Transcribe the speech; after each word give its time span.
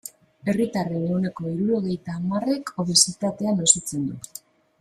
Herritarren 0.51 1.03
ehuneko 1.09 1.45
hirurogeita 1.51 2.15
hamarrek 2.21 2.75
obesitatea 2.85 3.55
nozitzen 3.63 4.09
dute. 4.13 4.47